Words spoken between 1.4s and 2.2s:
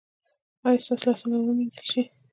به وینځل شي؟